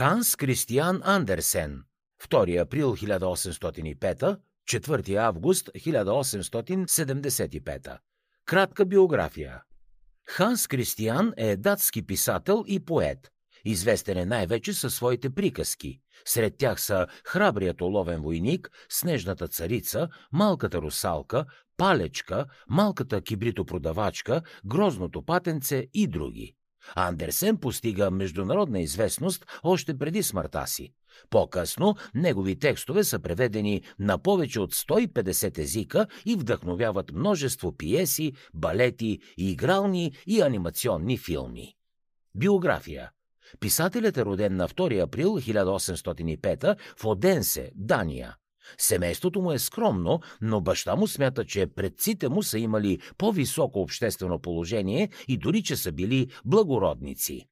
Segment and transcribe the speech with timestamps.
[0.00, 1.82] Ханс Кристиан Андерсен
[2.28, 4.38] 2 април 1805
[4.68, 7.98] 4 август 1875
[8.44, 9.62] Кратка биография
[10.26, 13.30] Ханс Кристиан е датски писател и поет.
[13.64, 16.00] Известен е най-вече със своите приказки.
[16.24, 21.44] Сред тях са Храбрият оловен войник, Снежната царица, Малката русалка,
[21.76, 26.56] Палечка, Малката кибритопродавачка, Грозното патенце и други.
[26.94, 30.92] Андерсен постига международна известност още преди смъртта си.
[31.30, 39.18] По-късно негови текстове са преведени на повече от 150 езика и вдъхновяват множество пиеси, балети,
[39.36, 41.74] игрални и анимационни филми.
[42.34, 43.10] Биография
[43.60, 48.36] Писателят е роден на 2 април 1805 в Оденсе, Дания.
[48.78, 54.38] Семейството му е скромно, но баща му смята, че предците му са имали по-високо обществено
[54.38, 57.46] положение и дори че са били благородници.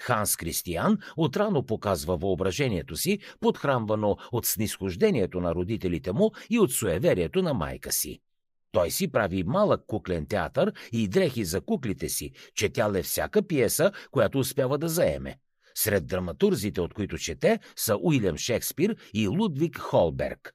[0.00, 7.42] Ханс Кристиян отрано показва въображението си, подхранвано от снисхождението на родителите му и от суеверието
[7.42, 8.20] на майка си.
[8.72, 13.92] Той си прави малък куклен театър и дрехи за куклите си, четял е всяка пиеса,
[14.10, 15.38] която успява да заеме.
[15.74, 20.54] Сред драматурзите, от които чете, са Уилям Шекспир и Лудвиг Холберг.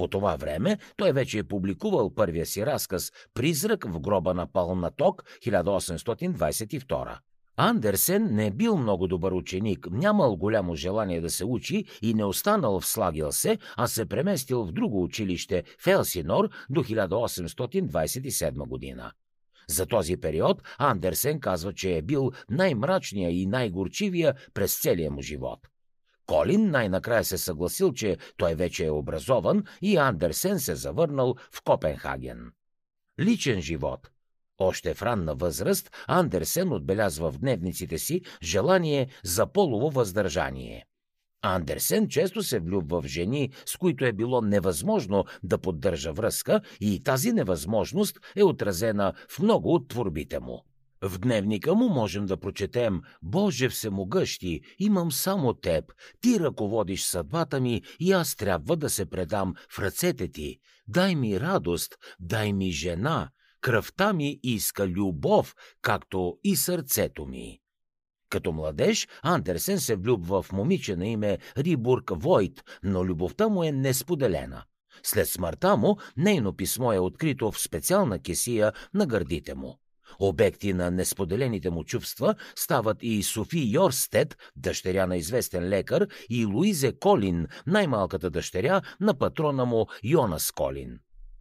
[0.00, 5.24] По това време той вече е публикувал първия си разказ «Призрак в гроба на Палнаток»
[5.46, 7.18] 1822.
[7.56, 12.24] Андерсен не е бил много добър ученик, нямал голямо желание да се учи и не
[12.24, 19.12] останал в Слагелсе, а се преместил в друго училище в Елсинор до 1827 година.
[19.68, 25.60] За този период Андерсен казва, че е бил най-мрачния и най-горчивия през целия му живот.
[26.30, 32.52] Колин най-накрая се съгласил, че той вече е образован и Андерсен се завърнал в Копенхаген.
[33.20, 34.10] Личен живот
[34.58, 40.86] още в ранна възраст Андерсен отбелязва в дневниците си желание за полово въздържание.
[41.42, 47.02] Андерсен често се влюбва в жени, с които е било невъзможно да поддържа връзка и
[47.02, 50.64] тази невъзможност е отразена в много от творбите му.
[51.02, 55.84] В дневника му можем да прочетем «Боже всемогъщи, имам само теб,
[56.20, 60.58] ти ръководиш съдбата ми и аз трябва да се предам в ръцете ти.
[60.88, 63.30] Дай ми радост, дай ми жена,
[63.60, 67.60] кръвта ми иска любов, както и сърцето ми».
[68.28, 73.72] Като младеж Андерсен се влюбва в момиче на име Рибург Войт, но любовта му е
[73.72, 74.64] несподелена.
[75.02, 79.78] След смъртта му, нейно писмо е открито в специална кесия на гърдите му.
[80.18, 86.98] Обекти на несподелените му чувства стават и Софи Йорстед, дъщеря на известен лекар, и Луизе
[86.98, 90.98] Колин, най-малката дъщеря на патрона му Йонас Колин.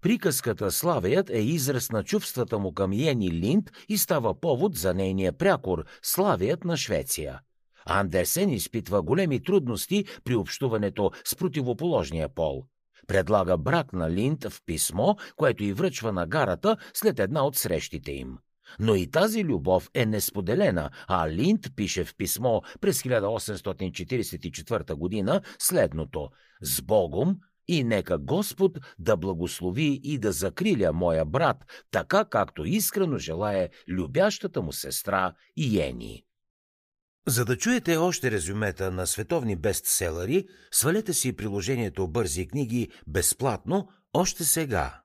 [0.00, 5.32] Приказката Славеят е израз на чувствата му към Йени Линд и става повод за нейния
[5.32, 7.40] прякор Славият на Швеция.
[7.86, 12.64] Андерсен изпитва големи трудности при общуването с противоположния пол.
[13.06, 18.12] Предлага брак на Линд в писмо, което и връчва на гарата след една от срещите
[18.12, 18.38] им.
[18.80, 26.28] Но и тази любов е несподелена, а Линд пише в писмо през 1844 година следното
[26.62, 27.36] «С Богом
[27.68, 31.56] и нека Господ да благослови и да закриля моя брат,
[31.90, 36.24] така както искрено желая любящата му сестра Иени.
[37.26, 44.44] За да чуете още резюмета на световни бестселери, свалете си приложението Бързи книги безплатно още
[44.44, 45.01] сега.